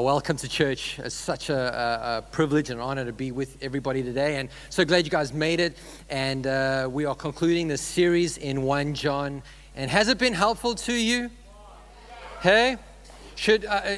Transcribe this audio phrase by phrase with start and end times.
[0.00, 0.98] Welcome to church.
[0.98, 4.36] It's such a, a, privilege and honor to be with everybody today.
[4.36, 5.76] And so glad you guys made it.
[6.08, 9.42] And uh, we are concluding this series in 1 John.
[9.76, 11.30] And has it been helpful to you?
[12.40, 12.78] Hey?
[13.34, 13.96] Should uh, uh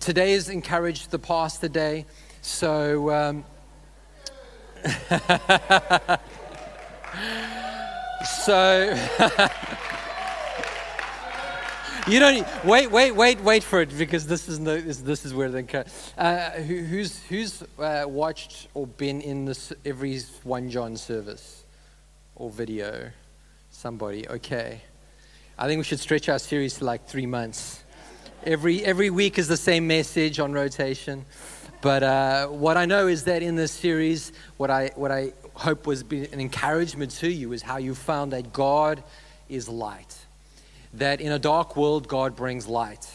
[0.00, 2.06] Today has encouraged the past today.
[2.40, 3.10] So.
[3.10, 3.44] Um,
[8.46, 9.78] so.
[12.08, 15.32] you don't wait, wait, wait, wait for it because this is no, this, this is
[15.34, 15.86] where the
[16.18, 21.64] uh, who, who's who's uh, watched or been in this every one John service
[22.34, 23.10] or video?
[23.70, 24.80] Somebody, okay.
[25.56, 27.84] I think we should stretch our series to like three months.
[28.44, 31.24] Every every week is the same message on rotation,
[31.82, 35.86] but uh, what I know is that in this series, what I what I hope
[35.86, 39.04] was an encouragement to you is how you found that God
[39.48, 40.21] is light
[40.94, 43.10] that in a dark world, God brings light,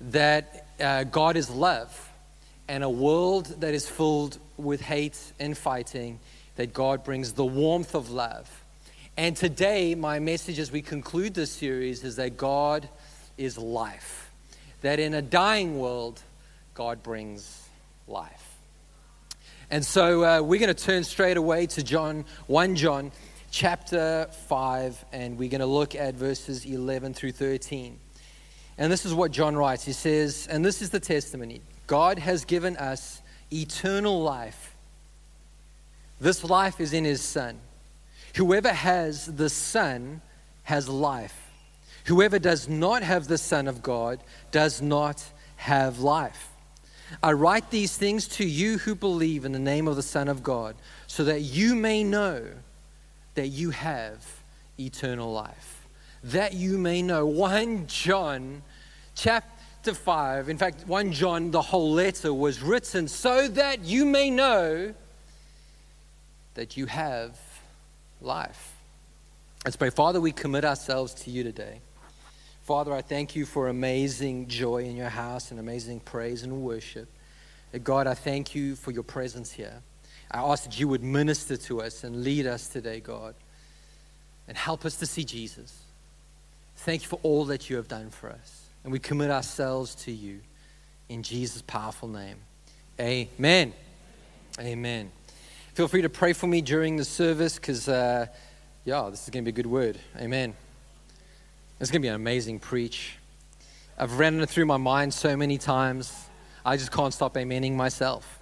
[0.00, 2.10] that uh, God is love,
[2.68, 6.18] and a world that is filled with hate and fighting,
[6.56, 8.50] that God brings the warmth of love.
[9.16, 12.88] And today, my message as we conclude this series is that God
[13.38, 14.30] is life,
[14.82, 16.20] that in a dying world,
[16.74, 17.66] God brings
[18.06, 18.42] life.
[19.70, 23.10] And so uh, we're going to turn straight away to John, 1 John
[23.56, 27.98] chapter 5, and we're going to look at verses 11 through 13.
[28.76, 29.82] And this is what John writes.
[29.82, 34.76] He says, and this is the testimony God has given us eternal life.
[36.20, 37.58] This life is in his Son.
[38.34, 40.20] Whoever has the Son
[40.64, 41.50] has life.
[42.04, 44.20] Whoever does not have the Son of God
[44.50, 45.24] does not
[45.56, 46.50] have life.
[47.22, 50.42] I write these things to you who believe in the name of the Son of
[50.42, 50.76] God,
[51.06, 52.44] so that you may know
[53.36, 54.26] that you have
[54.78, 55.86] eternal life.
[56.24, 57.24] That you may know.
[57.24, 58.62] 1 John
[59.14, 64.30] chapter 5, in fact, 1 John, the whole letter was written so that you may
[64.30, 64.92] know
[66.54, 67.38] that you have
[68.20, 68.74] life.
[69.64, 69.90] Let's pray.
[69.90, 71.80] Father, we commit ourselves to you today.
[72.62, 77.08] Father, I thank you for amazing joy in your house and amazing praise and worship.
[77.84, 79.82] God, I thank you for your presence here.
[80.30, 83.34] I ask that you would minister to us and lead us today, God,
[84.48, 85.76] and help us to see Jesus.
[86.78, 88.68] Thank you for all that you have done for us.
[88.84, 90.40] And we commit ourselves to you
[91.08, 92.36] in Jesus' powerful name.
[93.00, 93.72] Amen.
[94.58, 95.10] Amen.
[95.74, 98.26] Feel free to pray for me during the service because, uh,
[98.84, 99.98] yeah, this is going to be a good word.
[100.18, 100.54] Amen.
[101.80, 103.16] It's going to be an amazing preach.
[103.98, 106.14] I've ran it through my mind so many times.
[106.64, 108.40] I just can't stop amening myself.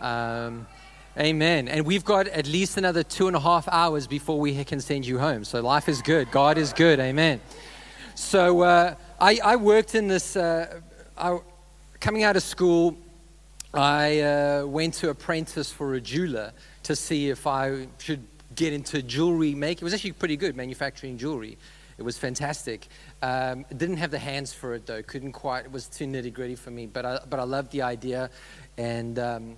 [0.00, 0.66] Um,
[1.18, 1.66] Amen.
[1.66, 5.04] And we've got at least another two and a half hours before we can send
[5.04, 5.42] you home.
[5.42, 6.30] So life is good.
[6.30, 7.00] God is good.
[7.00, 7.40] Amen.
[8.14, 10.78] So uh, I, I, worked in this, uh,
[11.16, 11.40] I,
[11.98, 12.96] coming out of school,
[13.74, 16.52] I uh, went to apprentice for a jeweler
[16.84, 18.22] to see if I should
[18.54, 19.82] get into jewelry making.
[19.82, 21.58] It was actually pretty good, manufacturing jewelry.
[21.98, 22.86] It was fantastic.
[23.22, 25.02] Um, didn't have the hands for it though.
[25.02, 25.64] Couldn't quite.
[25.64, 26.86] It was too nitty gritty for me.
[26.86, 28.30] But I, but I loved the idea,
[28.76, 29.56] and um,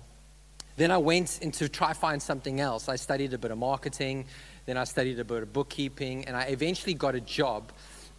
[0.77, 2.89] then I went into try find something else.
[2.89, 4.25] I studied a bit of marketing,
[4.65, 7.71] then I studied a bit of bookkeeping, and I eventually got a job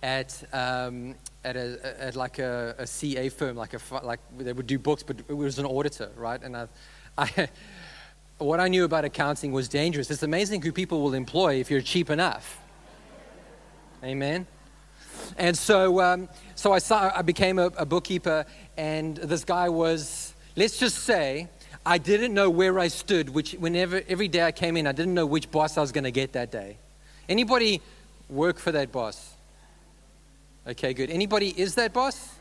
[0.03, 1.15] at um,
[1.45, 5.03] at, a, at like a, a, CA firm, like a like they would do books,
[5.03, 6.43] but it was an auditor, right?
[6.43, 6.69] And I,
[7.19, 7.49] I
[8.39, 10.11] what I knew about accounting was dangerous.
[10.11, 12.59] It's amazing who people will employ if you're cheap enough.
[14.05, 14.47] Amen.
[15.39, 18.45] And so, um, so I, saw, I became a, a bookkeeper,
[18.77, 21.49] and this guy was, let's just say,
[21.85, 25.15] I didn't know where I stood, which whenever every day I came in, I didn't
[25.15, 26.77] know which boss I was going to get that day.
[27.29, 27.81] Anybody
[28.29, 29.35] work for that boss?
[30.67, 31.11] Okay, good.
[31.11, 32.35] Anybody is that boss?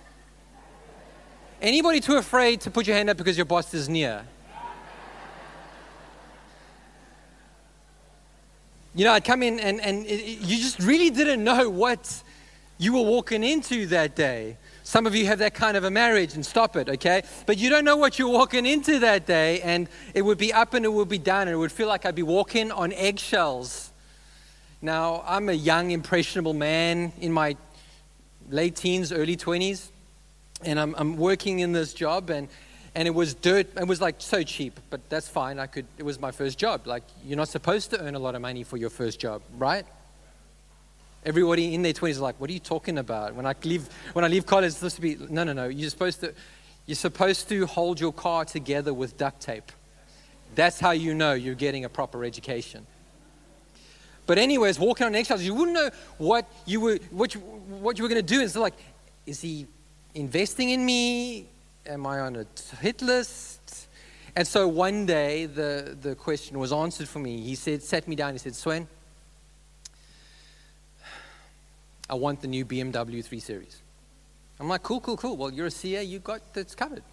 [1.59, 4.25] Anybody too afraid to put your hand up because your boss is near?
[8.93, 12.23] You know, I'd come in and, and it, you just really didn't know what
[12.81, 14.57] you were walking into that day.
[14.81, 17.21] Some of you have that kind of a marriage and stop it, okay?
[17.45, 20.73] But you don't know what you're walking into that day, and it would be up
[20.73, 23.91] and it would be down, and it would feel like I'd be walking on eggshells.
[24.81, 27.55] Now, I'm a young, impressionable man in my
[28.49, 29.89] late teens, early 20s,
[30.63, 32.47] and I'm, I'm working in this job, and,
[32.95, 33.67] and it was dirt.
[33.77, 35.59] It was like so cheap, but that's fine.
[35.59, 36.87] I could, it was my first job.
[36.87, 39.85] Like, you're not supposed to earn a lot of money for your first job, right?
[41.23, 43.35] Everybody in their 20s is like, what are you talking about?
[43.35, 45.67] When I leave, when I leave college, it's supposed to be, no, no, no.
[45.67, 46.33] You're supposed to,
[46.87, 49.71] you're supposed to hold your car together with duct tape.
[50.55, 52.87] That's how you know you're getting a proper education.
[54.25, 58.03] But anyways, walking on eggshells, you wouldn't know what you were, what you, what you
[58.03, 58.41] were going to do.
[58.41, 58.73] It's like,
[59.25, 59.67] is he
[60.15, 61.47] investing in me?
[61.85, 62.45] Am I on a
[62.77, 63.87] hit list?
[64.35, 67.41] And so one day the, the question was answered for me.
[67.41, 68.87] He said, sat me down, he said, Sven,
[72.11, 73.81] I want the new BMW 3 Series.
[74.59, 75.37] I'm like, cool, cool, cool.
[75.37, 77.03] Well, you're a CA, you got that's covered.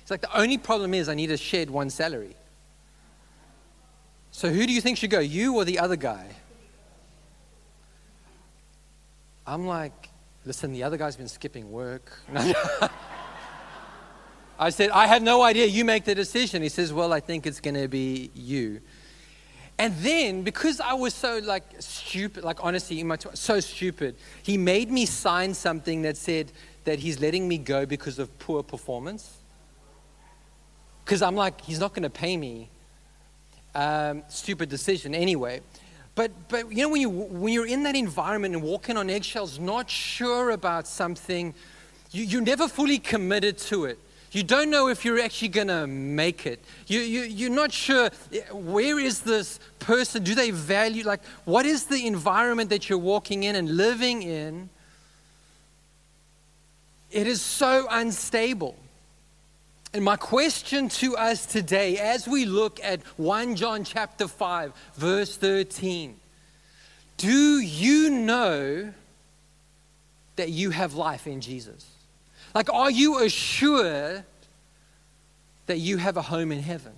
[0.00, 2.34] It's like the only problem is I need a shed one salary.
[4.30, 6.26] So who do you think should go, you or the other guy?
[9.46, 10.08] I'm like,
[10.44, 12.18] listen, the other guy's been skipping work.
[14.58, 15.66] I said, I have no idea.
[15.66, 16.62] You make the decision.
[16.62, 18.80] He says, well, I think it's going to be you.
[19.78, 24.16] And then, because I was so like stupid, like honestly, in my t- so stupid,
[24.42, 26.50] he made me sign something that said
[26.84, 29.36] that he's letting me go because of poor performance.
[31.04, 32.70] Because I'm like, he's not going to pay me.
[33.74, 35.60] Um, stupid decision anyway.
[36.14, 39.58] But, but you know, when, you, when you're in that environment and walking on eggshells,
[39.58, 41.54] not sure about something,
[42.10, 43.98] you, you're never fully committed to it.
[44.36, 46.62] You don't know if you're actually going to make it.
[46.88, 50.24] You, you, you're not sure eh, where is this person?
[50.24, 54.68] Do they value, like, what is the environment that you're walking in and living in?
[57.10, 58.76] It is so unstable.
[59.94, 65.34] And my question to us today, as we look at 1 John chapter 5, verse
[65.34, 66.14] 13,
[67.16, 68.92] do you know
[70.34, 71.95] that you have life in Jesus?
[72.56, 74.24] Like, are you assured
[75.66, 76.94] that you have a home in heaven?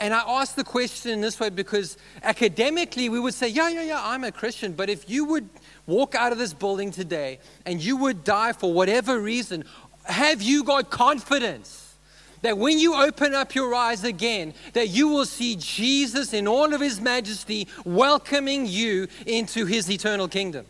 [0.00, 3.82] And I ask the question in this way because academically we would say, yeah, yeah,
[3.82, 4.72] yeah, I'm a Christian.
[4.72, 5.48] But if you would
[5.86, 9.62] walk out of this building today and you would die for whatever reason,
[10.02, 11.94] have you got confidence
[12.42, 16.74] that when you open up your eyes again, that you will see Jesus in all
[16.74, 20.66] of his majesty welcoming you into his eternal kingdom?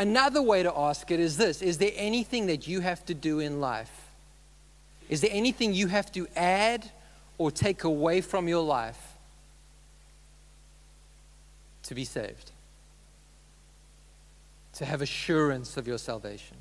[0.00, 3.38] Another way to ask it is this Is there anything that you have to do
[3.38, 4.08] in life?
[5.10, 6.90] Is there anything you have to add
[7.36, 9.18] or take away from your life
[11.82, 12.50] to be saved?
[14.74, 16.56] To have assurance of your salvation?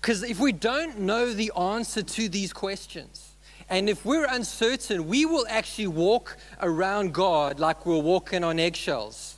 [0.00, 3.32] Because if we don't know the answer to these questions,
[3.68, 9.36] and if we're uncertain, we will actually walk around God like we're walking on eggshells.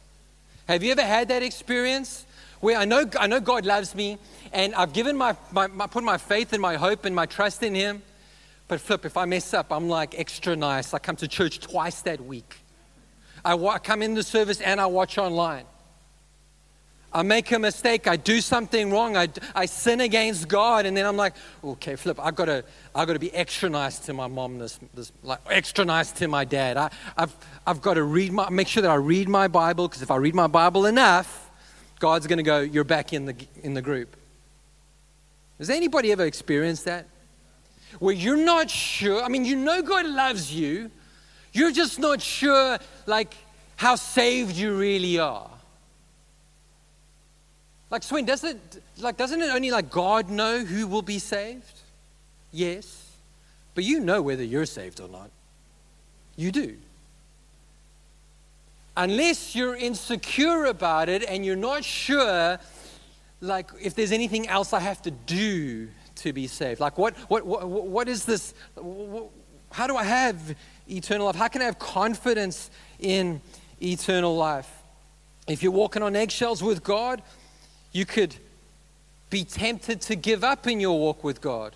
[0.68, 2.25] Have you ever had that experience?
[2.60, 4.18] Where I know, I know God loves me,
[4.52, 7.62] and I've given my, my, my put my faith and my hope and my trust
[7.62, 8.02] in Him.
[8.68, 10.92] But flip, if I mess up, I'm like extra nice.
[10.92, 12.56] I come to church twice that week.
[13.44, 15.66] I, I come in the service and I watch online.
[17.12, 21.06] I make a mistake, I do something wrong, I, I sin against God, and then
[21.06, 22.62] I'm like, okay, flip, I've got to,
[22.94, 26.28] I've got to be extra nice to my mom, this, this, like, extra nice to
[26.28, 26.76] my dad.
[26.76, 27.34] I, I've,
[27.66, 30.34] I've got to read make sure that I read my Bible, because if I read
[30.34, 31.45] my Bible enough,
[31.98, 34.16] God's going to go, you're back in the, in the group.
[35.58, 37.06] Has anybody ever experienced that?
[37.98, 40.90] Where you're not sure, I mean, you know God loves you,
[41.52, 43.34] you're just not sure, like,
[43.76, 45.50] how saved you really are.
[47.90, 51.80] Like Sven, does it like doesn't it only like God know who will be saved?
[52.52, 53.12] Yes.
[53.74, 55.30] But you know whether you're saved or not.
[56.36, 56.76] You do.
[58.96, 62.58] Unless you're insecure about it and you're not sure
[63.40, 66.80] like if there's anything else I have to do to be saved.
[66.80, 68.54] Like what what what, what is this
[69.70, 70.56] how do I have
[70.88, 71.36] eternal life?
[71.36, 73.40] How can I have confidence in
[73.82, 74.70] eternal life?
[75.46, 77.22] If you're walking on eggshells with God,
[77.92, 78.36] you could
[79.30, 81.74] be tempted to give up in your walk with God.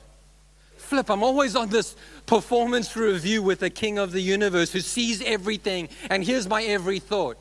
[0.91, 1.95] Flip, I'm always on this
[2.27, 6.99] performance review with the King of the universe who sees everything and hears my every
[6.99, 7.39] thought.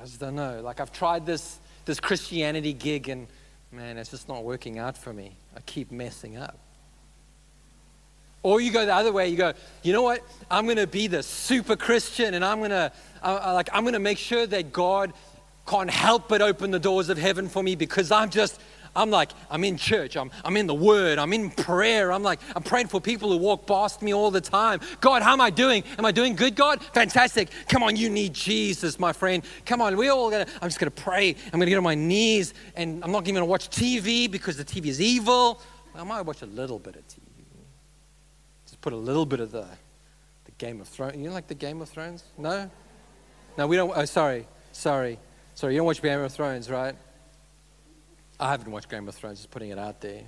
[0.00, 0.60] I just don't know.
[0.62, 3.26] Like, I've tried this, this Christianity gig and
[3.72, 5.32] man, it's just not working out for me.
[5.56, 6.56] I keep messing up.
[8.44, 10.22] Or you go the other way, you go, you know what?
[10.48, 13.94] I'm going to be the super Christian and I'm going to uh, like I'm going
[13.94, 15.12] to make sure that God
[15.66, 18.60] can't help but open the doors of heaven for me because I'm just
[18.96, 22.10] I'm like, I'm in church, I'm, I'm in the word, I'm in prayer.
[22.10, 24.80] I'm like, I'm praying for people who walk past me all the time.
[25.00, 25.84] God, how am I doing?
[25.98, 26.82] Am I doing good, God?
[26.94, 27.50] Fantastic.
[27.68, 29.44] Come on, you need Jesus, my friend.
[29.66, 31.36] Come on, we all gonna, I'm just gonna pray.
[31.52, 34.64] I'm gonna get on my knees and I'm not even gonna watch TV because the
[34.64, 35.60] TV is evil.
[35.94, 37.20] I might watch a little bit of TV
[38.66, 39.66] Just put a little bit of the,
[40.44, 41.16] the Game of Thrones.
[41.16, 42.24] You like the Game of Thrones?
[42.36, 42.70] No?
[43.58, 43.92] No, we don't.
[43.94, 44.46] Oh, sorry.
[44.72, 45.18] Sorry.
[45.54, 46.94] Sorry, you don't watch Game of Thrones, right?
[48.38, 50.22] I haven't watched Game of Thrones, just putting it out there.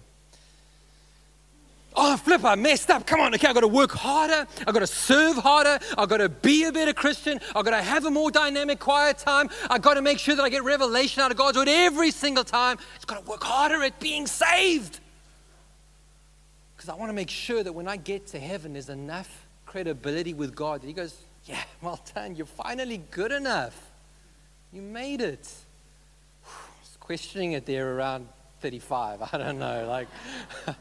[2.01, 3.07] Oh, flip, I messed up.
[3.07, 4.47] Come on, okay, I've got to work harder.
[4.67, 5.79] I've got to serve harder.
[5.97, 7.41] I've got to be a better Christian.
[7.57, 9.49] I've got to have a more dynamic, quiet time.
[9.69, 12.45] I've got to make sure that I get revelation out of God's word every single
[12.45, 12.79] time.
[12.97, 15.01] It's got to work harder at being saved.
[16.77, 20.35] Because I want to make sure that when I get to heaven, there's enough credibility
[20.35, 22.37] with God that He goes, Yeah, well done.
[22.37, 23.91] You're finally good enough.
[24.73, 25.53] You made it.
[27.09, 28.29] Questioning it there around
[28.61, 29.23] 35.
[29.33, 29.87] I don't know.
[29.89, 30.09] Like,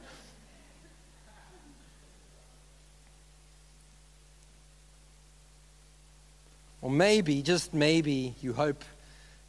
[6.81, 8.83] or maybe, just maybe, you hope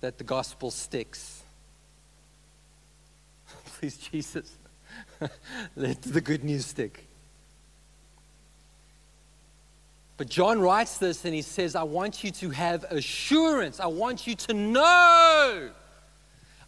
[0.03, 1.43] that the gospel sticks.
[3.81, 4.57] Please, Jesus,
[5.75, 7.09] let the good news stick.
[10.17, 13.81] But John writes this and he says, I want you to have assurance.
[13.81, 15.73] I want you to know.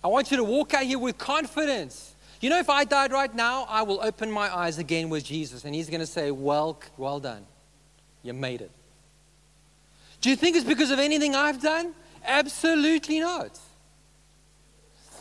[0.02, 2.14] I want you to walk out here with confidence.
[2.40, 5.64] You know, if I died right now, I will open my eyes again with Jesus
[5.64, 7.44] and he's going to say, Well, well done.
[8.22, 8.70] You made it.
[10.20, 11.94] Do you think it's because of anything I've done?
[12.24, 13.58] Absolutely not.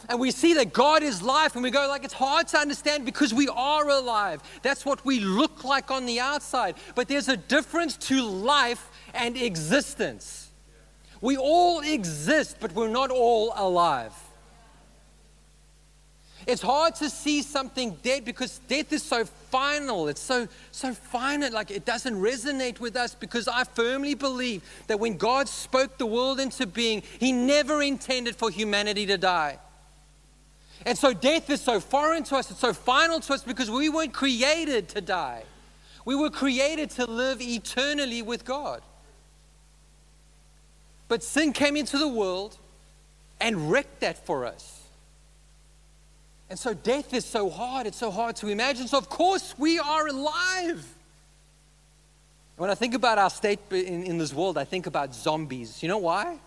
[0.10, 3.06] And we see that God is life, and we go, like, it's hard to understand
[3.06, 4.42] because we are alive.
[4.64, 6.76] That's what we look like on the outside.
[6.96, 10.50] But there's a difference to life and existence.
[11.22, 14.14] We all exist, but we're not all alive.
[16.50, 20.08] It's hard to see something dead because death is so final.
[20.08, 21.54] It's so so finite.
[21.54, 26.08] Like it doesn't resonate with us because I firmly believe that when God spoke the
[26.08, 29.60] world into being, He never intended for humanity to die.
[30.88, 33.88] And so death is so foreign to us, it's so final to us because we
[33.90, 35.44] weren't created to die.
[36.04, 38.82] We were created to live eternally with God.
[41.08, 42.58] But sin came into the world
[43.40, 44.79] and wrecked that for us.
[46.50, 48.88] And so death is so hard, it's so hard to imagine.
[48.88, 50.96] So, of course, we are alive.
[52.58, 55.82] When I think about our state in, in this world, I think about zombies.
[55.84, 56.40] You know why?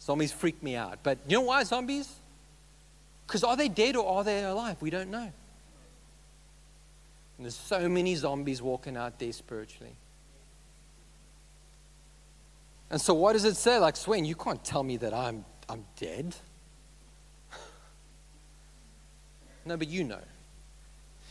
[0.00, 1.00] Zombies freak me out.
[1.02, 2.08] But you know why zombies?
[3.26, 4.80] Because are they dead or are they alive?
[4.80, 5.32] We don't know.
[7.36, 9.94] And there's so many zombies walking out there spiritually.
[12.90, 13.78] And so, what does it say?
[13.78, 16.36] Like, Sven, you can't tell me that I'm, I'm dead.
[19.66, 20.20] No, but you know.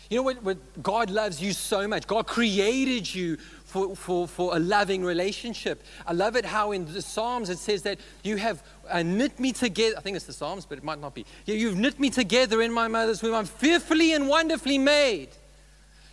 [0.10, 0.84] You know what, what?
[0.84, 2.08] God loves you so much.
[2.08, 5.84] God created you for, for, for a loving relationship.
[6.06, 9.52] I love it how in the Psalms it says that you have uh, knit me
[9.52, 9.96] together.
[9.98, 11.26] I think it's the Psalms, but it might not be.
[11.46, 13.34] You've knit me together in my mother's womb.
[13.34, 15.30] I'm fearfully and wonderfully made.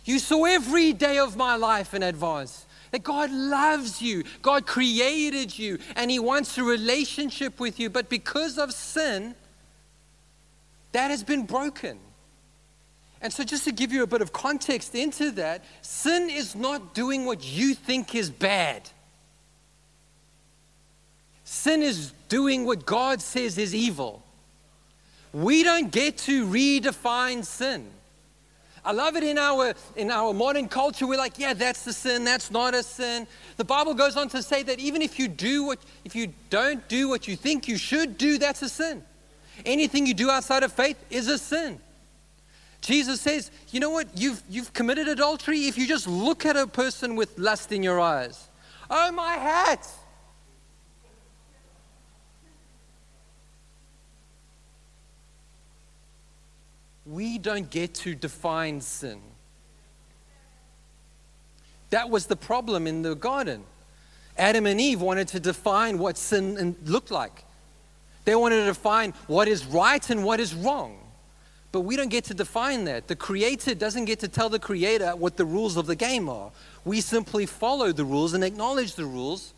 [0.05, 2.65] You saw every day of my life in advance.
[2.89, 7.89] That God loves you, God created you, and He wants a relationship with you.
[7.89, 9.35] But because of sin,
[10.91, 11.99] that has been broken.
[13.21, 16.95] And so, just to give you a bit of context into that, sin is not
[16.95, 18.89] doing what you think is bad.
[21.43, 24.23] Sin is doing what God says is evil.
[25.33, 27.87] We don't get to redefine sin.
[28.83, 31.05] I love it in our in our modern culture.
[31.05, 33.27] We're like, yeah, that's the sin, that's not a sin.
[33.57, 36.87] The Bible goes on to say that even if you do what if you don't
[36.87, 39.03] do what you think you should do, that's a sin.
[39.63, 41.79] Anything you do outside of faith is a sin.
[42.81, 44.07] Jesus says, you know what?
[44.15, 47.99] You've, you've committed adultery if you just look at a person with lust in your
[47.99, 48.47] eyes.
[48.89, 49.87] Oh, my hat!
[57.05, 59.21] We don't get to define sin.
[61.91, 63.63] That was the problem in the garden.
[64.37, 67.43] Adam and Eve wanted to define what sin looked like.
[68.25, 71.00] They wanted to define what is right and what is wrong.
[71.71, 73.07] But we don't get to define that.
[73.07, 76.51] The creator doesn't get to tell the creator what the rules of the game are.
[76.83, 79.53] We simply follow the rules and acknowledge the rules.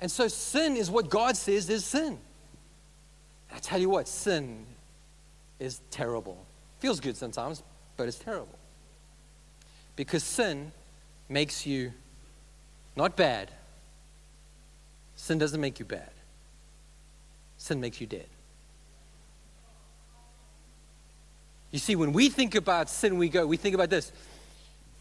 [0.00, 2.18] And so sin is what God says is sin.
[3.54, 4.66] I tell you what, sin
[5.60, 6.44] is terrible.
[6.80, 7.62] Feels good sometimes,
[7.96, 8.58] but it's terrible.
[9.94, 10.72] Because sin
[11.28, 11.92] makes you
[12.96, 13.50] not bad.
[15.14, 16.10] Sin doesn't make you bad.
[17.56, 18.26] Sin makes you dead.
[21.74, 24.12] You see, when we think about sin, we go, we think about this.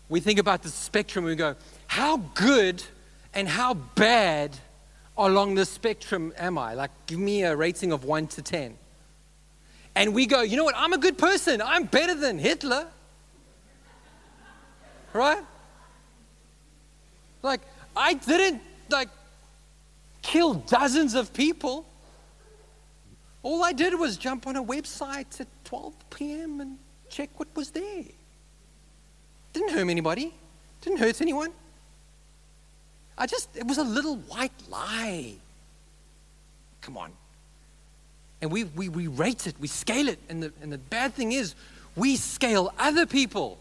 [0.10, 2.82] We think about the spectrum, we go, how good
[3.32, 4.58] and how bad
[5.15, 6.74] along the spectrum am I?
[6.74, 8.75] Like, give me a rating of 1 to 10.
[9.94, 10.74] And we go, you know what?
[10.75, 11.62] I'm a good person.
[11.62, 12.88] I'm better than Hitler.
[15.13, 15.44] Right?
[17.44, 17.62] Like,
[17.96, 19.10] I didn't, like,
[20.24, 21.86] kill dozens of people.
[23.44, 26.62] All I did was jump on a website at 12 p.m.
[26.62, 26.78] and
[27.10, 28.06] check what was there.
[29.52, 30.34] Didn't hurt anybody.
[30.82, 31.52] Didn't hurt anyone.
[33.18, 35.36] I just, it was a little white lie.
[36.82, 37.12] Come on.
[38.42, 40.20] And we, we, we rate it, we scale it.
[40.30, 41.54] And the, and the bad thing is,
[41.96, 43.58] we scale other people.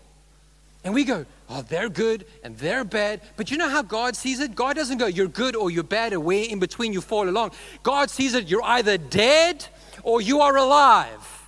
[0.84, 3.20] And we go, oh, they're good and they're bad.
[3.36, 4.54] But you know how God sees it?
[4.54, 7.52] God doesn't go, you're good or you're bad, or where in between you fall along.
[7.82, 9.66] God sees it, you're either dead
[10.02, 11.42] or you are alive.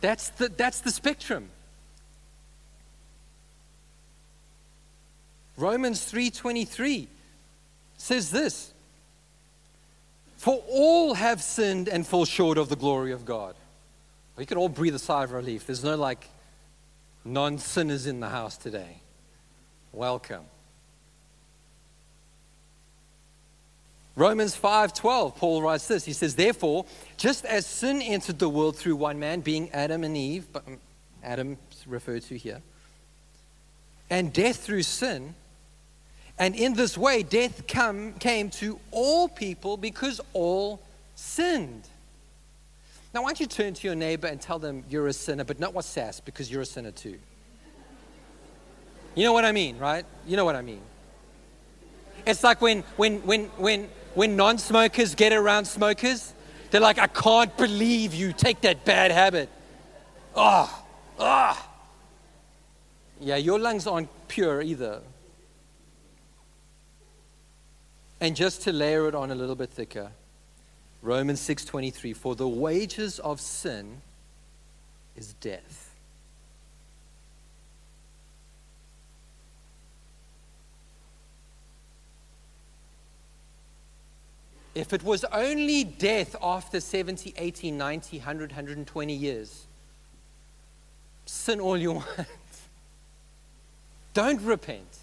[0.00, 1.48] That's the, that's the spectrum.
[5.56, 7.06] Romans 3:23
[7.96, 8.72] says this
[10.36, 13.54] For all have sinned and fall short of the glory of God.
[14.36, 15.66] We could all breathe a sigh of relief.
[15.66, 16.28] There's no like
[17.24, 19.00] non sinners in the house today.
[19.92, 20.44] Welcome.
[24.16, 28.94] Romans 5:12 Paul writes this he says therefore just as sin entered the world through
[28.94, 30.78] one man being Adam and Eve but um,
[31.20, 32.62] Adam referred to here
[34.10, 35.34] and death through sin
[36.38, 40.80] and in this way, death come, came to all people because all
[41.14, 41.86] sinned.
[43.14, 45.60] Now, why don't you turn to your neighbor and tell them you're a sinner, but
[45.60, 47.16] not what sass, because you're a sinner too.
[49.14, 50.04] You know what I mean, right?
[50.26, 50.80] You know what I mean.
[52.26, 56.34] It's like when, when, when, when, when non smokers get around smokers,
[56.72, 59.48] they're like, I can't believe you take that bad habit.
[60.34, 60.86] Ah, oh,
[61.20, 61.56] ah.
[61.56, 61.70] Oh.
[63.20, 65.00] Yeah, your lungs aren't pure either.
[68.20, 70.10] And just to layer it on a little bit thicker,
[71.04, 74.00] Romans 6:23 for the wages of sin
[75.16, 75.90] is death.
[84.74, 89.66] If it was only death after 70, 80, 90, 100, 120 years,
[91.26, 92.28] sin all you want.
[94.14, 94.98] Don't repent.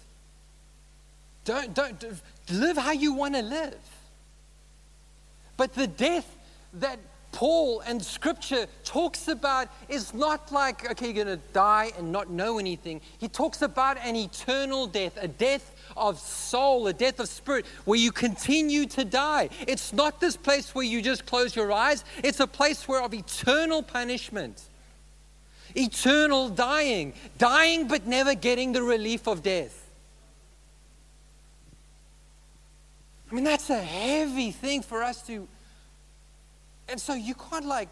[1.44, 2.04] Don't, don't,
[2.50, 3.91] live how you want to live.
[5.56, 6.36] But the death
[6.74, 6.98] that
[7.32, 12.30] Paul and Scripture talks about is not like, okay, you're going to die and not
[12.30, 13.00] know anything.
[13.18, 17.98] He talks about an eternal death, a death of soul, a death of spirit, where
[17.98, 19.48] you continue to die.
[19.66, 23.14] It's not this place where you just close your eyes, it's a place where of
[23.14, 24.62] eternal punishment,
[25.74, 29.81] eternal dying, dying but never getting the relief of death.
[33.32, 35.48] I mean, that's a heavy thing for us to.
[36.86, 37.88] And so you can't, like,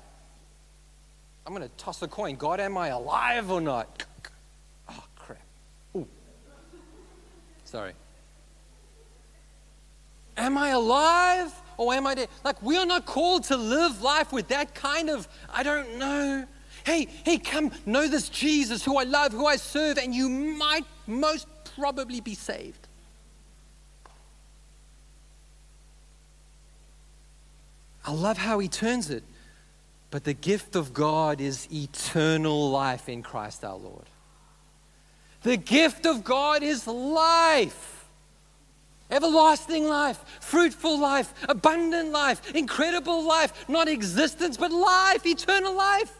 [1.46, 2.36] I'm going to toss a coin.
[2.36, 4.04] God, am I alive or not?
[4.90, 5.40] Oh, crap.
[5.96, 6.06] Ooh.
[7.64, 7.94] Sorry.
[10.36, 12.28] Am I alive or am I dead?
[12.44, 16.44] Like, we are not called to live life with that kind of, I don't know.
[16.84, 20.84] Hey, hey, come know this Jesus who I love, who I serve, and you might
[21.06, 22.79] most probably be saved.
[28.04, 29.22] I love how he turns it.
[30.10, 34.06] But the gift of God is eternal life in Christ our Lord.
[35.42, 38.08] The gift of God is life.
[39.10, 46.12] Everlasting life, fruitful life, abundant life, incredible life, not existence, but life, eternal life.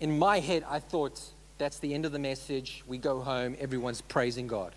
[0.00, 1.20] In my head, I thought
[1.56, 2.84] that's the end of the message.
[2.86, 4.74] We go home, everyone's praising God.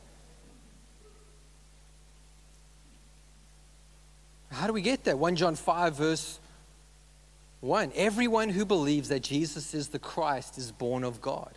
[4.52, 5.16] How do we get there?
[5.16, 6.40] 1 John 5, verse
[7.62, 7.94] 1.
[7.96, 11.52] Everyone who believes that Jesus is the Christ is born of God.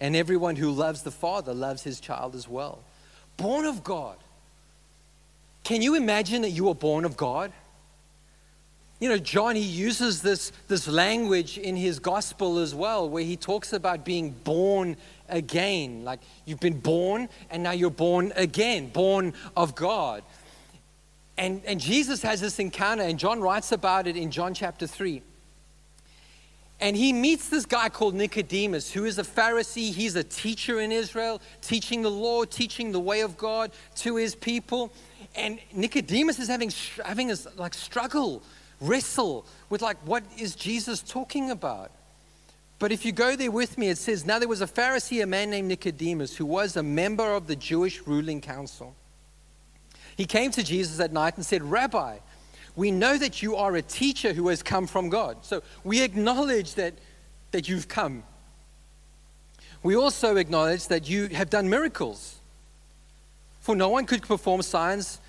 [0.00, 2.78] And everyone who loves the Father loves his child as well.
[3.36, 4.16] Born of God.
[5.64, 7.52] Can you imagine that you were born of God?
[9.00, 13.34] You know, John, he uses this, this language in his gospel as well, where he
[13.34, 14.96] talks about being born
[15.28, 16.04] again.
[16.04, 20.22] Like you've been born and now you're born again, born of God.
[21.40, 25.22] And, and Jesus has this encounter, and John writes about it in John chapter 3.
[26.82, 29.90] And he meets this guy called Nicodemus, who is a Pharisee.
[29.90, 34.34] He's a teacher in Israel, teaching the law, teaching the way of God to his
[34.34, 34.92] people.
[35.34, 36.70] And Nicodemus is having,
[37.06, 38.42] having this like struggle,
[38.78, 41.90] wrestle with like, what is Jesus talking about?
[42.78, 45.26] But if you go there with me, it says, Now there was a Pharisee, a
[45.26, 48.94] man named Nicodemus, who was a member of the Jewish ruling council.
[50.20, 52.18] He came to Jesus at night and said, Rabbi,
[52.76, 55.38] we know that you are a teacher who has come from God.
[55.40, 56.92] So we acknowledge that,
[57.52, 58.22] that you've come.
[59.82, 62.36] We also acknowledge that you have done miracles.
[63.60, 65.22] For no one could perform signs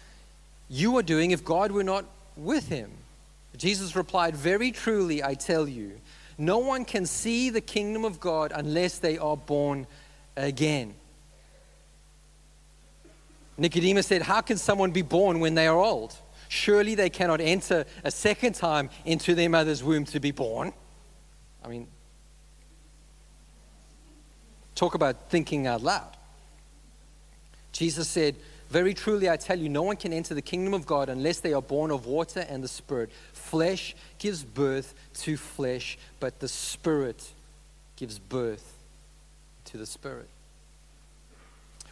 [0.69, 2.04] you are doing if God were not
[2.36, 2.91] with him.
[3.56, 6.01] Jesus replied, Very truly, I tell you,
[6.38, 9.88] no one can see the kingdom of God unless they are born
[10.36, 10.95] again.
[13.57, 16.15] Nicodemus said, How can someone be born when they are old?
[16.47, 20.73] Surely they cannot enter a second time into their mother's womb to be born.
[21.63, 21.87] I mean,
[24.75, 26.17] talk about thinking out loud.
[27.71, 28.35] Jesus said,
[28.69, 31.53] Very truly I tell you, no one can enter the kingdom of God unless they
[31.53, 33.11] are born of water and the Spirit.
[33.31, 37.31] Flesh gives birth to flesh, but the Spirit
[37.95, 38.77] gives birth
[39.65, 40.27] to the Spirit.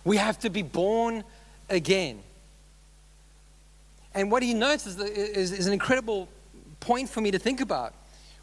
[0.03, 1.23] We have to be born
[1.69, 2.21] again.
[4.13, 6.27] And what he notes is, is, is, an incredible
[6.79, 7.93] point for me to think about.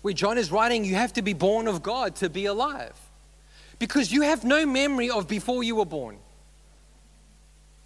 [0.02, 2.96] Where John is writing, you have to be born of God to be alive.
[3.78, 6.18] Because you have no memory of before you were born.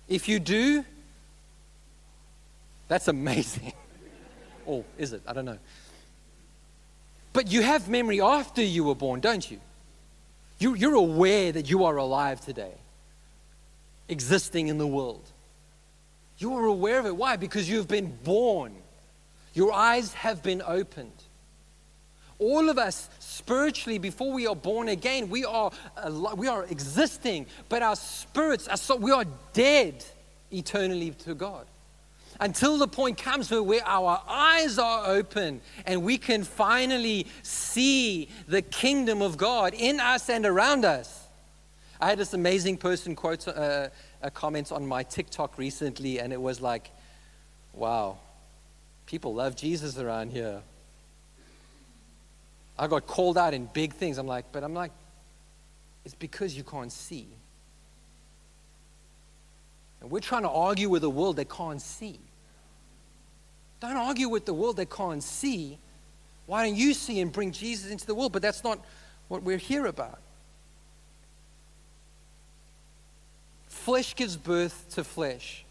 [0.08, 0.84] If you do,
[2.88, 3.72] that's amazing.
[4.66, 5.22] or is it?
[5.26, 5.58] I don't know.
[7.32, 9.60] But you have memory after you were born, don't you?
[10.60, 12.74] you you're aware that you are alive today
[14.10, 15.24] existing in the world.
[16.38, 17.16] You are aware of it.
[17.16, 17.36] Why?
[17.36, 18.74] Because you've been born.
[19.54, 21.12] Your eyes have been opened.
[22.38, 25.70] All of us spiritually, before we are born again, we are,
[26.36, 30.02] we are existing, but our spirits, are so, we are dead
[30.50, 31.66] eternally to God.
[32.40, 38.30] Until the point comes where, where our eyes are open and we can finally see
[38.48, 41.19] the kingdom of God in us and around us.
[42.00, 43.88] I had this amazing person quote uh,
[44.22, 46.90] a comment on my TikTok recently, and it was like,
[47.74, 48.16] wow,
[49.04, 50.62] people love Jesus around here.
[52.78, 54.16] I got called out in big things.
[54.16, 54.92] I'm like, but I'm like,
[56.06, 57.26] it's because you can't see.
[60.00, 62.18] And we're trying to argue with a world that can't see.
[63.80, 65.78] Don't argue with the world that can't see.
[66.46, 68.32] Why don't you see and bring Jesus into the world?
[68.32, 68.82] But that's not
[69.28, 70.18] what we're here about.
[73.70, 75.64] Flesh gives birth to flesh.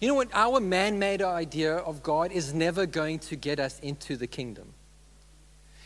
[0.00, 0.28] You know what?
[0.34, 4.74] Our man made idea of God is never going to get us into the kingdom.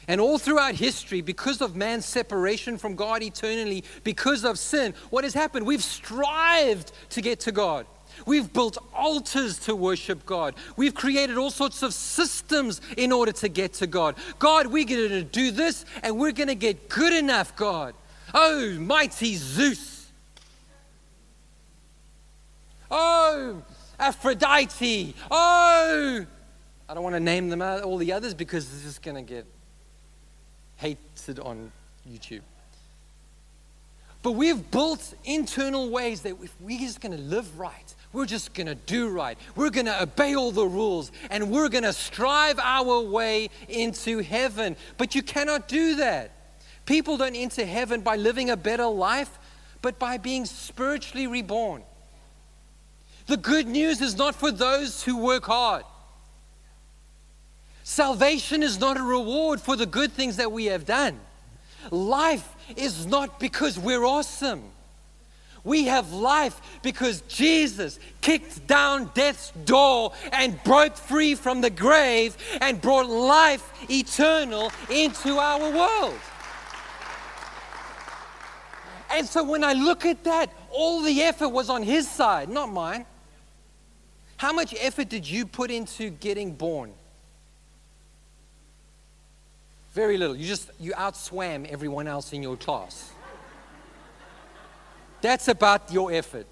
[0.09, 5.23] And all throughout history, because of man's separation from God eternally, because of sin, what
[5.23, 5.67] has happened?
[5.67, 7.87] We've strived to get to God.
[8.25, 10.55] We've built altars to worship God.
[10.77, 14.17] We've created all sorts of systems in order to get to God.
[14.39, 17.95] God, we're going to do this and we're going to get good enough, God.
[18.35, 19.98] Oh, mighty Zeus.
[22.91, 23.63] Oh,
[23.99, 25.15] Aphrodite.
[25.31, 26.27] Oh,
[26.89, 29.47] I don't want to name them all the others because this is going to get
[30.77, 31.71] hated on
[32.11, 32.41] YouTube.
[34.23, 38.53] But we've built internal ways that if we're just going to live right, we're just
[38.55, 41.93] going to do right, we're going to obey all the rules, and we're going to
[41.93, 44.77] strive our way into heaven.
[44.97, 46.33] But you cannot do that.
[46.85, 49.39] People don't enter heaven by living a better life,
[49.83, 51.83] but by being spiritually reborn.
[53.29, 55.85] The good news is not for those who work hard.
[57.85, 61.21] Salvation is not a reward for the good things that we have done.
[61.91, 64.63] Life is not because we're awesome.
[65.63, 72.35] We have life because Jesus kicked down death's door and broke free from the grave
[72.63, 76.19] and brought life eternal into our world.
[79.11, 82.73] And so when I look at that, all the effort was on his side, not
[82.73, 83.05] mine.
[84.39, 86.93] How much effort did you put into getting born?
[89.93, 90.37] Very little.
[90.37, 93.11] You just you outswam everyone else in your class.
[95.21, 96.47] That's about your effort.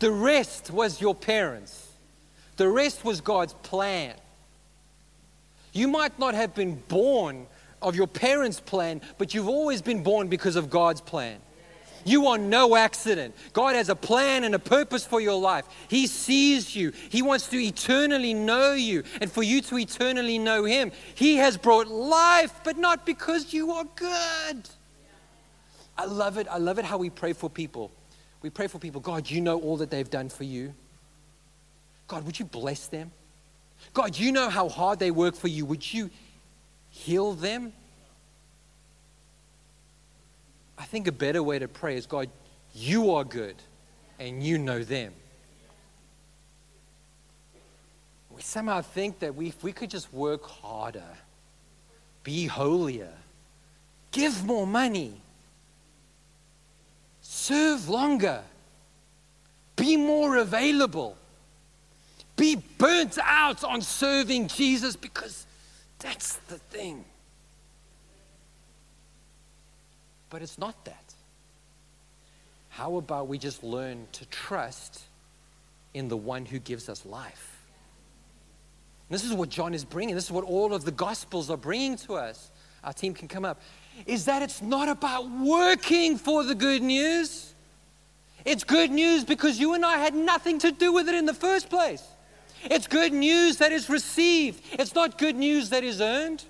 [0.00, 1.88] The rest was your parents.
[2.58, 4.14] The rest was God's plan.
[5.72, 7.46] You might not have been born
[7.80, 11.38] of your parents' plan, but you've always been born because of God's plan.
[12.06, 13.34] You are no accident.
[13.52, 15.66] God has a plan and a purpose for your life.
[15.88, 16.92] He sees you.
[17.08, 20.92] He wants to eternally know you and for you to eternally know Him.
[21.16, 24.68] He has brought life, but not because you are good.
[25.98, 26.46] I love it.
[26.48, 27.90] I love it how we pray for people.
[28.40, 29.00] We pray for people.
[29.00, 30.74] God, you know all that they've done for you.
[32.06, 33.10] God, would you bless them?
[33.92, 35.64] God, you know how hard they work for you.
[35.66, 36.10] Would you
[36.88, 37.72] heal them?
[40.78, 42.28] I think a better way to pray is God,
[42.74, 43.56] you are good
[44.18, 45.12] and you know them.
[48.30, 51.08] We somehow think that we, if we could just work harder,
[52.22, 53.12] be holier,
[54.10, 55.14] give more money,
[57.22, 58.42] serve longer,
[59.74, 61.16] be more available,
[62.36, 65.46] be burnt out on serving Jesus because
[65.98, 67.04] that's the thing.
[70.30, 71.14] But it's not that.
[72.70, 75.02] How about we just learn to trust
[75.94, 77.56] in the one who gives us life?
[79.08, 80.14] This is what John is bringing.
[80.14, 82.50] This is what all of the Gospels are bringing to us.
[82.82, 83.60] Our team can come up.
[84.04, 87.54] Is that it's not about working for the good news.
[88.44, 91.34] It's good news because you and I had nothing to do with it in the
[91.34, 92.02] first place.
[92.64, 94.62] It's good news that is received.
[94.72, 96.44] It's not good news that is earned.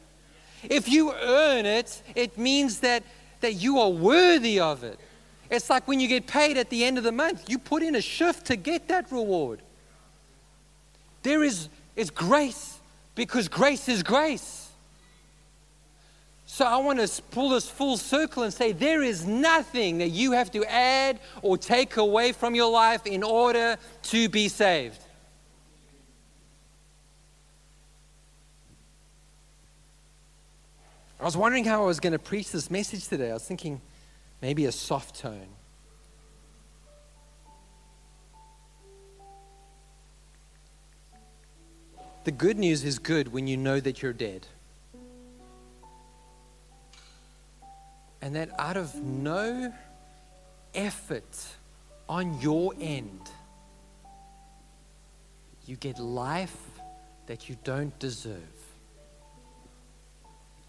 [0.63, 3.03] If you earn it, it means that,
[3.41, 4.99] that you are worthy of it.
[5.51, 7.95] It's like when you get paid at the end of the month, you put in
[7.95, 9.61] a shift to get that reward.
[11.23, 12.79] There is, is grace
[13.15, 14.71] because grace is grace.
[16.47, 20.33] So I want to pull this full circle and say there is nothing that you
[20.33, 25.01] have to add or take away from your life in order to be saved.
[31.19, 33.31] I was wondering how I was going to preach this message today.
[33.31, 33.81] I was thinking
[34.43, 35.49] maybe a soft tone.
[42.25, 44.47] The good news is good when you know that you're dead.
[48.21, 49.73] And that out of no
[50.75, 51.47] effort
[52.09, 53.31] on your end,
[55.67, 56.57] you get life
[57.27, 58.56] that you don't deserve.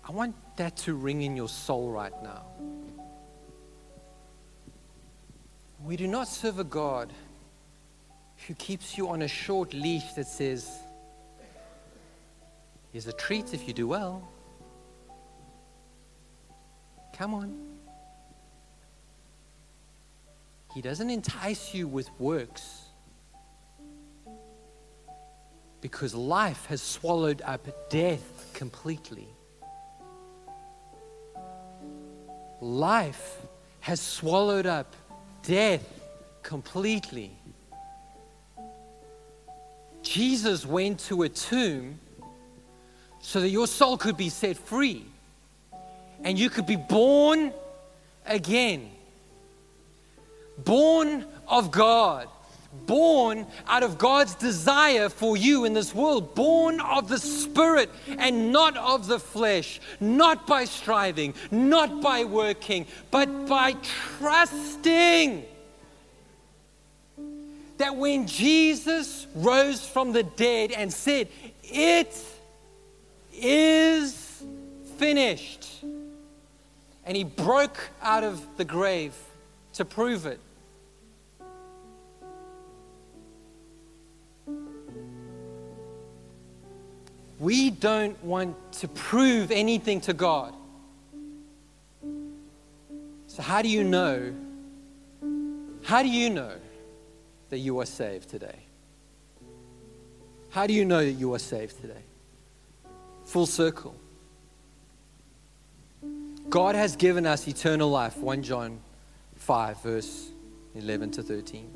[0.08, 2.46] I want that to ring in your soul right now.
[5.84, 7.12] We do not serve a God
[8.48, 10.72] who keeps you on a short leash that says,
[12.94, 14.28] Here's a treat if you do well.
[17.14, 17.58] Come on.
[20.74, 22.84] He doesn't entice you with works
[25.82, 29.28] because life has swallowed up death completely.
[32.62, 33.38] Life
[33.80, 34.94] has swallowed up
[35.44, 35.88] death
[36.44, 37.32] completely.
[40.02, 42.00] Jesus went to a tomb
[43.20, 45.06] so that your soul could be set free
[46.24, 47.52] and you could be born
[48.26, 48.90] again.
[50.58, 52.28] Born of God
[52.86, 58.52] born out of God's desire for you in this world, born of the Spirit and
[58.52, 63.76] not of the flesh, not by striving, not by working, but by
[64.20, 65.46] trusting
[67.78, 71.28] that when Jesus rose from the dead and said,
[71.64, 72.16] It
[73.34, 74.44] is
[74.98, 75.84] finished,
[77.06, 79.14] and he broke out of the grave
[79.74, 80.40] to prove it
[87.40, 90.54] we don't want to prove anything to God.
[93.28, 94.34] So, how do you know?
[95.84, 96.54] How do you know
[97.50, 98.60] that you are saved today?
[100.50, 102.02] How do you know that you are saved today?
[103.26, 103.96] Full circle.
[106.50, 108.80] God has given us eternal life, 1 John
[109.36, 110.32] 5, verse
[110.76, 111.70] 11 to 13.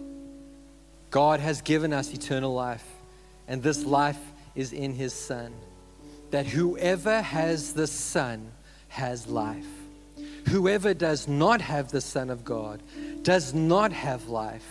[1.10, 2.86] God has given us eternal life,
[3.48, 4.18] and this life
[4.56, 5.54] is in his Son.
[6.32, 8.52] That whoever has the Son
[8.88, 9.68] has life.
[10.50, 12.82] Whoever does not have the Son of God
[13.24, 14.66] does not have life.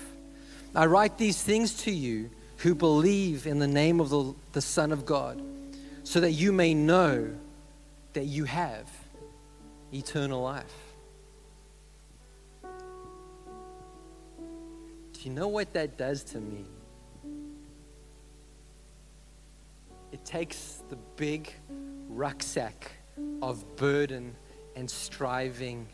[0.75, 4.93] I write these things to you who believe in the name of the, the Son
[4.93, 5.41] of God,
[6.05, 7.31] so that you may know
[8.13, 8.89] that you have
[9.93, 10.65] eternal life.
[12.63, 16.65] Do you know what that does to me?
[20.25, 21.53] Takes the big
[22.09, 22.93] rucksack
[23.43, 24.35] of burden
[24.77, 25.87] and striving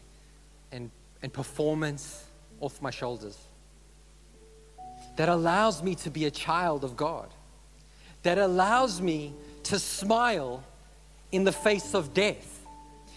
[0.72, 0.90] and,
[1.22, 2.24] and performance
[2.60, 3.38] off my shoulders.
[5.16, 7.28] That allows me to be a child of God.
[8.22, 9.34] That allows me
[9.64, 10.62] to smile
[11.32, 12.64] in the face of death.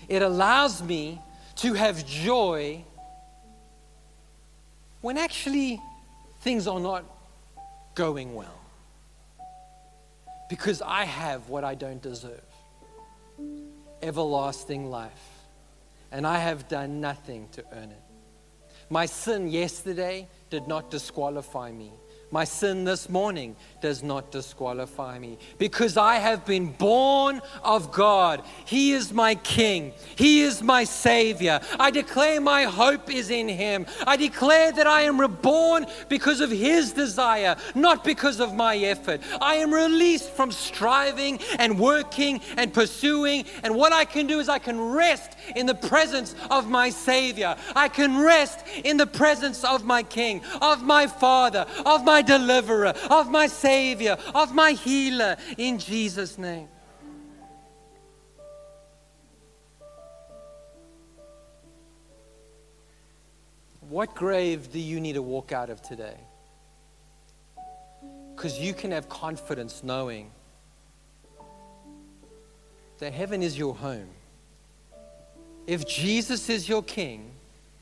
[0.07, 1.21] It allows me
[1.57, 2.83] to have joy
[5.01, 5.79] when actually
[6.41, 7.03] things are not
[7.95, 8.58] going well
[10.49, 12.41] because I have what I don't deserve
[14.01, 15.11] everlasting life.
[16.11, 18.03] And I have done nothing to earn it.
[18.89, 21.91] My sin yesterday did not disqualify me.
[22.31, 28.43] My sin this morning does not disqualify me because I have been born of God.
[28.65, 31.59] He is my King, He is my Savior.
[31.79, 33.87] I declare my hope is in Him.
[34.05, 39.21] I declare that I am reborn because of His desire, not because of my effort.
[39.41, 43.45] I am released from striving and working and pursuing.
[43.63, 47.55] And what I can do is I can rest in the presence of my Savior.
[47.75, 52.93] I can rest in the presence of my King, of my Father, of my deliverer,
[53.09, 53.79] of my Savior.
[53.79, 56.67] Savior, of my healer, in Jesus' name.
[63.81, 66.17] What grave do you need to walk out of today?
[68.35, 70.31] Because you can have confidence knowing
[72.97, 74.09] that heaven is your home.
[75.67, 77.31] If Jesus is your king,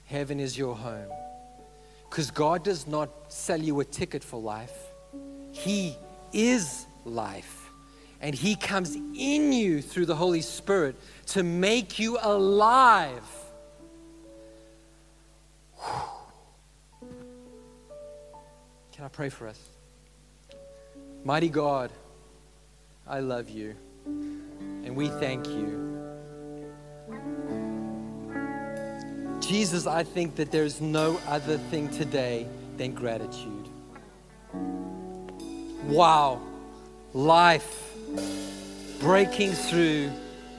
[0.06, 1.10] heaven is your home.
[2.10, 4.74] Because God does not sell you a ticket for life,
[5.52, 5.96] he
[6.34, 7.68] is life.
[8.22, 10.96] And He comes in you through the Holy Spirit
[11.28, 13.24] to make you alive.
[18.92, 19.60] Can I pray for us?
[21.24, 21.92] Mighty God,
[23.08, 23.76] I love you.
[24.06, 25.87] And we thank you.
[29.48, 33.70] Jesus, I think that there's no other thing today than gratitude.
[35.86, 36.42] Wow.
[37.14, 37.94] Life
[39.00, 40.12] breaking through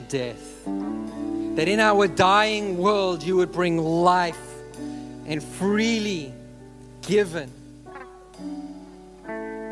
[0.07, 0.65] death.
[0.65, 4.39] That in our dying world, you would bring life
[5.27, 6.33] and freely
[7.03, 7.51] given.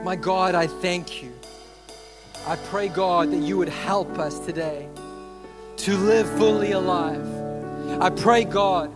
[0.03, 1.33] My God, I thank you.
[2.45, 4.87] I pray, God, that you would help us today
[5.77, 7.25] to live fully alive.
[7.99, 8.91] I pray, God,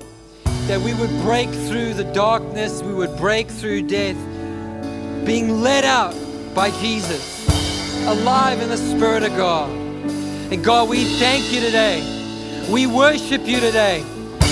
[0.68, 4.16] that we would break through the darkness, we would break through death,
[5.26, 6.16] being led out
[6.54, 7.48] by Jesus,
[8.08, 9.70] alive in the Spirit of God.
[10.52, 12.02] And God, we thank you today.
[12.70, 14.04] We worship you today.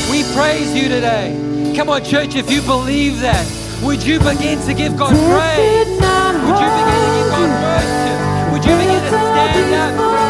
[0.10, 1.74] We praise you today.
[1.76, 3.45] Come on, church, if you believe that,
[3.84, 5.88] would you begin to give God praise?
[5.88, 8.52] Would you begin to give God worship?
[8.52, 10.28] Would you begin to stand up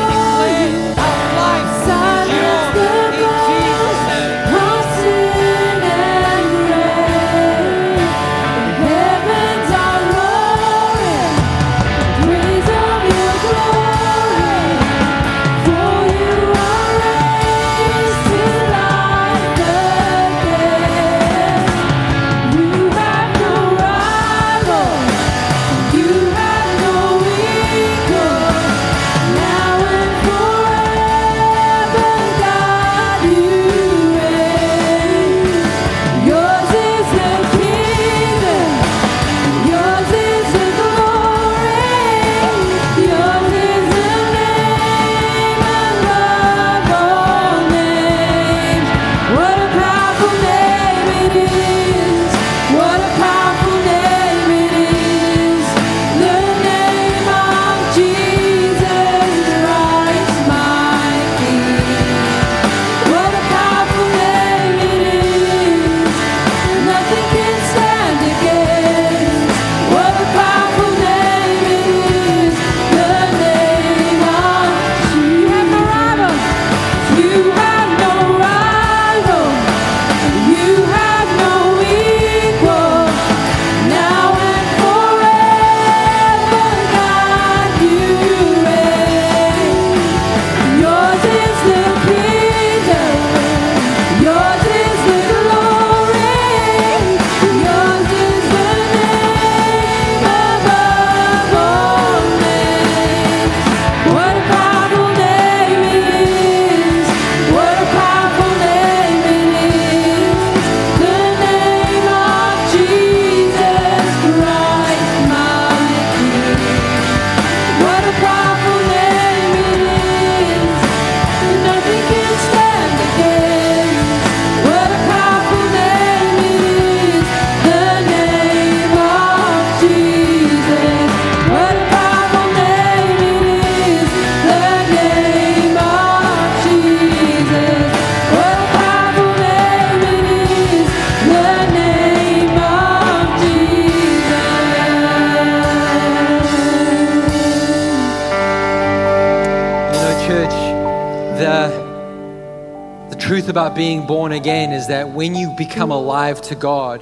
[153.49, 157.01] about being born again is that when you become alive to God,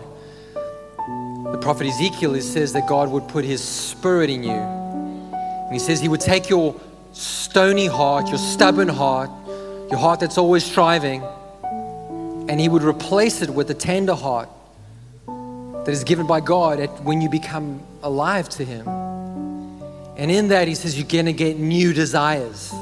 [1.51, 4.51] the prophet Ezekiel, says that God would put his spirit in you.
[4.51, 6.79] And he says he would take your
[7.13, 9.29] stony heart, your stubborn heart,
[9.89, 11.23] your heart that's always striving,
[12.49, 14.49] and he would replace it with a tender heart
[15.25, 18.87] that is given by God at, when you become alive to him.
[20.17, 22.73] And in that, he says you're going to get new desires.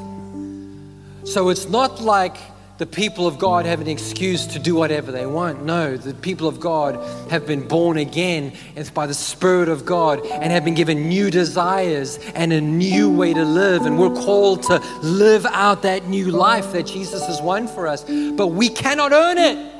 [1.24, 2.38] So it's not like
[2.78, 5.64] the people of God have an excuse to do whatever they want.
[5.64, 6.96] No, the people of God
[7.30, 8.52] have been born again.
[8.76, 13.10] It's by the Spirit of God and have been given new desires and a new
[13.10, 13.84] way to live.
[13.84, 18.04] And we're called to live out that new life that Jesus has won for us.
[18.04, 19.72] But we cannot earn it.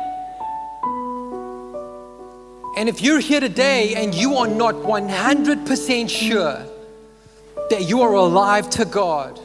[2.78, 6.66] And if you're here today and you are not 100% sure
[7.70, 9.40] that you are alive to God,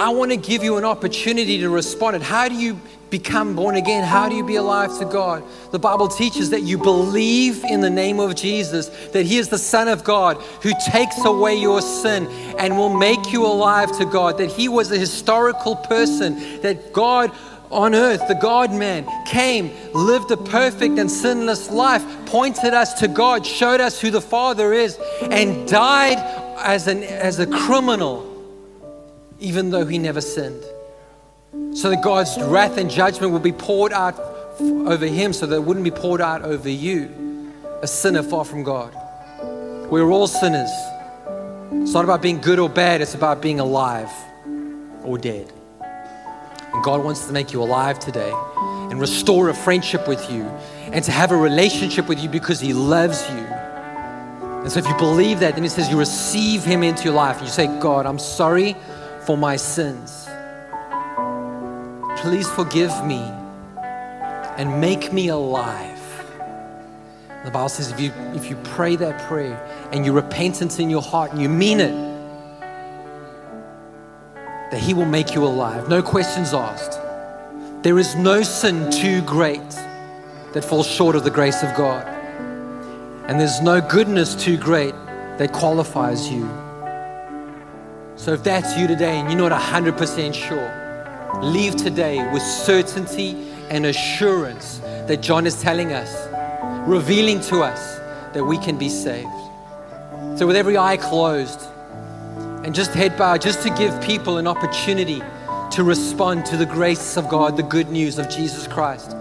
[0.00, 2.16] I want to give you an opportunity to respond.
[2.16, 2.80] And how do you
[3.10, 4.02] become born again?
[4.02, 5.44] How do you be alive to God?
[5.72, 9.58] The Bible teaches that you believe in the name of Jesus, that He is the
[9.58, 12.28] Son of God who takes away your sin
[12.58, 17.30] and will make you alive to God, that He was a historical person, that God
[17.70, 23.06] on earth, the God man, came, lived a perfect and sinless life, pointed us to
[23.06, 26.16] God, showed us who the Father is, and died
[26.58, 28.29] as, an, as a criminal
[29.40, 30.62] even though he never sinned.
[31.74, 34.18] So that God's wrath and judgment will be poured out
[34.60, 38.62] over him so that it wouldn't be poured out over you, a sinner far from
[38.62, 38.94] God.
[39.90, 40.70] We're all sinners.
[41.72, 44.10] It's not about being good or bad, it's about being alive
[45.02, 45.50] or dead.
[45.80, 48.32] And God wants to make you alive today
[48.90, 50.44] and restore a friendship with you
[50.92, 53.38] and to have a relationship with you because He loves you.
[53.38, 57.40] And so if you believe that, then He says you receive Him into your life.
[57.40, 58.76] You say, God, I'm sorry
[59.30, 60.26] for my sins.
[62.16, 63.22] Please forgive me
[64.58, 66.00] and make me alive.
[67.44, 69.56] The Bible says if you, if you pray that prayer
[69.92, 71.94] and you repentance in your heart and you mean it,
[74.72, 75.88] that He will make you alive.
[75.88, 76.98] No questions asked.
[77.84, 79.70] There is no sin too great
[80.54, 82.04] that falls short of the grace of God.
[83.28, 84.96] And there's no goodness too great
[85.38, 86.50] that qualifies you.
[88.20, 93.86] So if that's you today and you're not 100% sure, leave today with certainty and
[93.86, 96.28] assurance that John is telling us,
[96.86, 97.98] revealing to us
[98.34, 99.26] that we can be saved.
[100.36, 101.62] So with every eye closed
[102.62, 105.22] and just head bowed, just to give people an opportunity
[105.70, 109.12] to respond to the grace of God, the good news of Jesus Christ.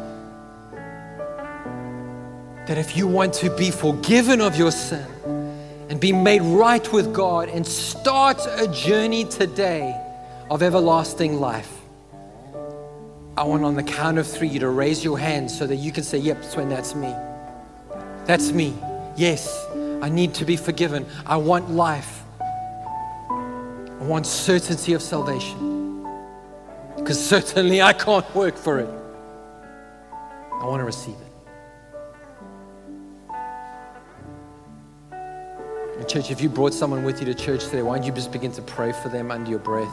[2.67, 5.07] That if you want to be forgiven of your sin,
[5.89, 9.99] and be made right with God and start a journey today
[10.49, 11.75] of everlasting life.
[13.35, 15.91] I want on the count of three you to raise your hand so that you
[15.91, 17.13] can say, Yep, Sven, that's me.
[18.25, 18.73] That's me.
[19.17, 19.65] Yes,
[20.01, 21.05] I need to be forgiven.
[21.25, 22.21] I want life.
[22.39, 26.05] I want certainty of salvation.
[26.97, 28.89] Because certainly I can't work for it.
[30.53, 31.28] I want to receive it.
[36.05, 38.51] Church, if you brought someone with you to church today, why don't you just begin
[38.53, 39.91] to pray for them under your breath?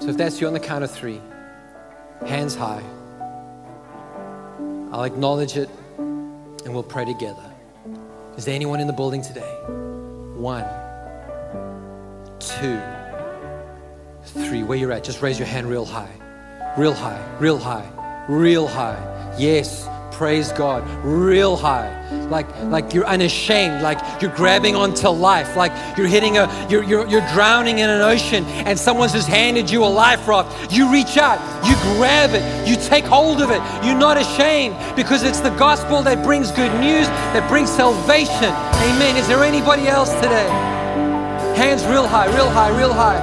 [0.00, 1.20] So if that's you on the count of three,
[2.26, 2.82] hands high,
[4.92, 7.42] I'll acknowledge it and we'll pray together.
[8.36, 9.50] Is there anyone in the building today?
[10.36, 10.64] One,
[12.38, 12.80] two,
[14.22, 14.62] three.
[14.62, 16.12] Where you're at, just raise your hand real high.
[16.76, 17.90] Real high, real high,
[18.28, 19.34] real high.
[19.38, 19.86] Yes,
[20.18, 21.94] praise God, real high.
[22.28, 27.06] Like, like you're unashamed, like you're grabbing onto life, like you're hitting a, you're, you're,
[27.06, 30.72] you're drowning in an ocean and someone's just handed you a life raft.
[30.72, 33.62] You reach out, you grab it, you take hold of it.
[33.86, 38.50] You're not ashamed because it's the gospel that brings good news, that brings salvation.
[38.90, 39.16] Amen.
[39.16, 40.48] Is there anybody else today?
[41.54, 43.22] Hands real high, real high, real high.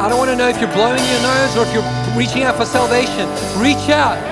[0.00, 2.54] I don't want to know if you're blowing your nose or if you're reaching out
[2.54, 3.26] for salvation.
[3.60, 4.31] Reach out.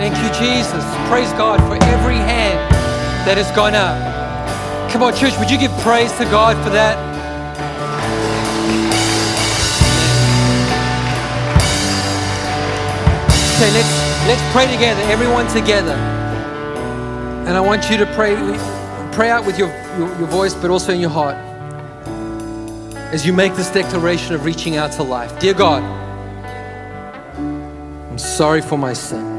[0.00, 0.82] Thank you, Jesus.
[1.10, 2.58] Praise God for every hand
[3.26, 4.00] that has gone up.
[4.90, 6.96] Come on, church, would you give praise to God for that?
[13.56, 13.92] Okay, let's
[14.26, 15.92] let's pray together, everyone together.
[17.46, 18.36] And I want you to pray
[19.12, 21.36] pray out with your, your, your voice, but also in your heart.
[23.12, 25.38] As you make this declaration of reaching out to life.
[25.38, 25.82] Dear God,
[27.36, 29.29] I'm sorry for my sin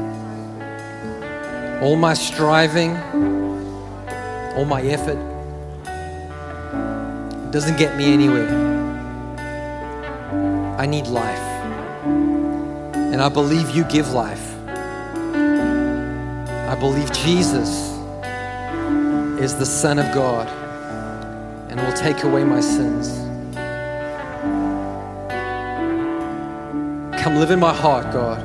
[1.82, 2.96] all my striving,
[4.56, 5.18] all my effort
[7.50, 8.48] doesn't get me anywhere.
[10.78, 11.38] I need life.
[12.04, 14.54] And I believe you give life.
[15.34, 17.90] I believe Jesus
[19.40, 20.48] is the Son of God
[21.68, 23.08] and will take away my sins.
[27.20, 28.40] Come live in my heart, God,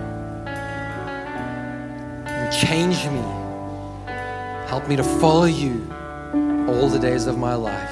[2.58, 3.22] change me.
[4.68, 5.88] Help me to follow you
[6.68, 7.92] all the days of my life.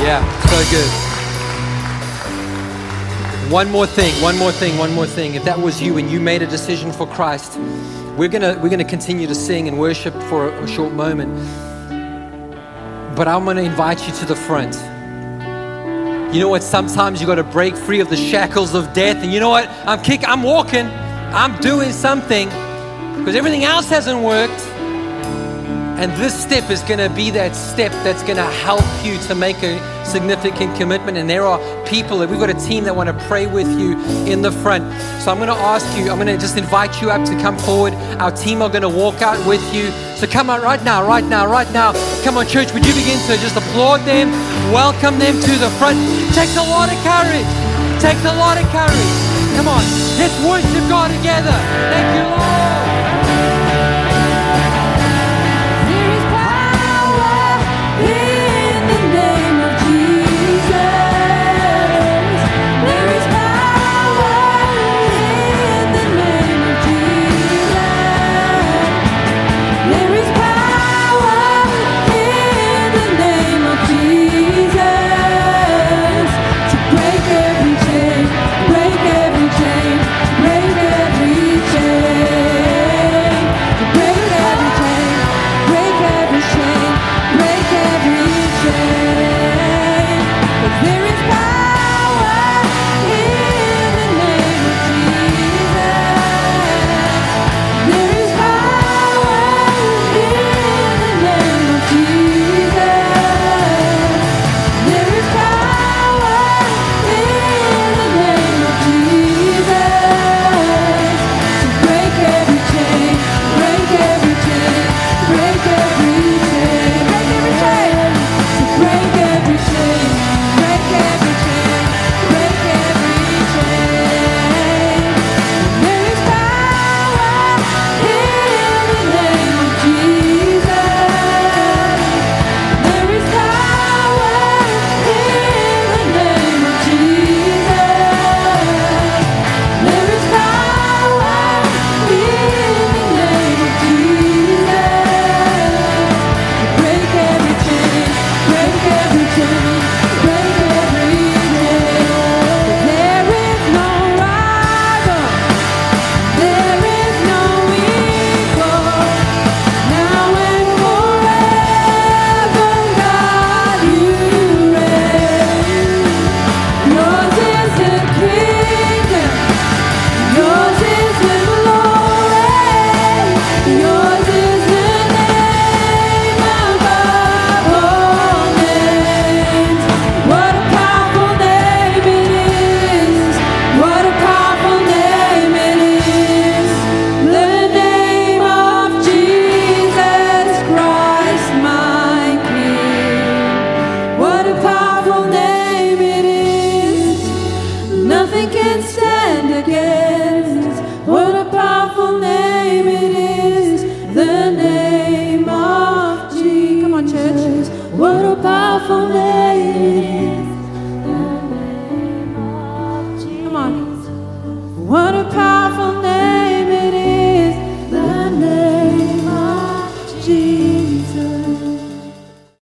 [0.00, 0.90] Yeah, so good.
[3.52, 5.34] One more thing, one more thing, one more thing.
[5.34, 7.58] If that was you and you made a decision for Christ,
[8.16, 11.34] we're gonna we're gonna continue to sing and worship for a, a short moment.
[13.16, 14.93] But I'm gonna invite you to the front.
[16.34, 16.64] You know what?
[16.64, 19.68] Sometimes you got to break free of the shackles of death, and you know what?
[19.86, 22.48] I'm kick, I'm walking, I'm doing something
[23.18, 24.60] because everything else hasn't worked.
[25.96, 29.36] And this step is going to be that step that's going to help you to
[29.36, 31.16] make a significant commitment.
[31.18, 33.96] And there are people that we've got a team that want to pray with you
[34.26, 34.82] in the front.
[35.22, 37.56] So I'm going to ask you, I'm going to just invite you up to come
[37.58, 37.94] forward.
[38.18, 39.88] Our team are going to walk out with you.
[40.16, 41.92] So come on right now, right now, right now.
[42.24, 44.30] Come on, church, would you begin to just applaud them,
[44.72, 45.98] welcome them to the front?
[46.32, 47.44] Takes a lot of courage.
[48.00, 49.14] Takes a lot of courage.
[49.56, 49.84] Come on,
[50.16, 51.52] let's worship God together.
[51.92, 52.53] Thank you, Lord.